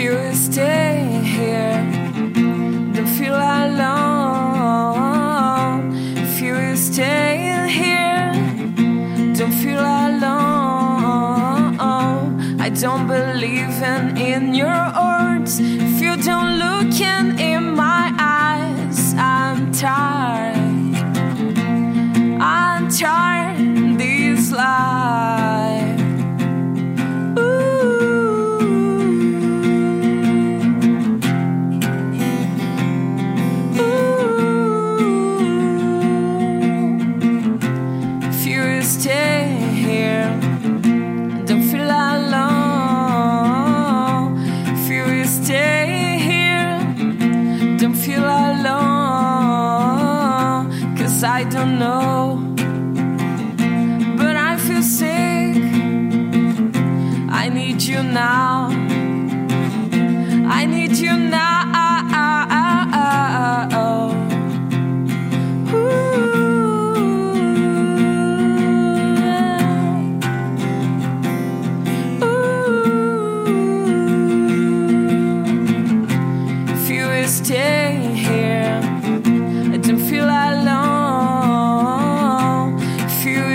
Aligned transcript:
you 0.00 0.32
stay 0.32 1.20
here. 1.22 1.84
Don't 2.94 3.06
feel 3.18 3.34
alone. 3.34 3.90
If 6.16 6.40
you 6.40 6.74
stay 6.74 7.68
here, 7.68 8.32
don't 9.34 9.52
feel 9.52 9.80
alone. 9.80 11.76
I 12.58 12.70
don't 12.70 13.06
believe 13.06 13.82
in, 13.82 14.16
in 14.16 14.54
your 14.54 14.92
words. 14.96 15.60
Stay 38.90 39.46
here, 39.84 40.28
don't 41.46 41.62
feel 41.62 41.88
alone. 41.88 42.50
If 44.74 44.90
you 44.90 45.24
stay 45.24 46.18
here, 46.28 46.76
don't 47.78 47.94
feel 47.94 48.24
alone. 48.24 48.66
Cause 50.98 51.22
I 51.22 51.44
don't 51.44 51.78
know, 51.78 52.40
but 54.18 54.34
I 54.36 54.56
feel 54.56 54.82
sick. 54.82 55.54
I 57.42 57.48
need 57.48 57.80
you 57.82 58.02
now. 58.02 58.59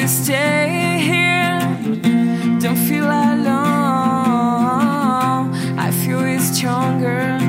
Stay 0.08 1.00
here, 1.02 1.59
don't 2.59 2.78
feel 2.88 3.06
alone. 3.06 3.56
I 5.80 5.89
feel 5.92 6.20
it's 6.22 6.56
stronger, 6.56 7.39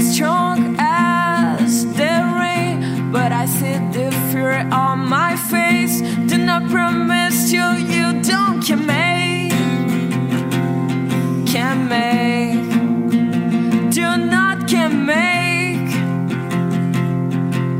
strong 0.00 0.76
as 0.78 1.86
the 1.96 2.14
rain. 2.38 3.10
But 3.10 3.32
I 3.32 3.46
see 3.46 3.78
the 3.90 4.12
fear 4.30 4.68
on 4.70 5.00
my 5.08 5.34
face. 5.34 6.02
Do 6.28 6.38
not 6.38 6.70
promise 6.70 7.50
you 7.52 7.66
you 7.94 8.22
don't 8.22 8.62
can 8.62 8.86
make, 8.86 9.52
can 11.48 11.88
make. 11.88 12.70
Do 13.90 14.16
not 14.16 14.68
can 14.68 15.04
make, 15.04 15.90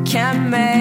can 0.05 0.51
make. 0.51 0.72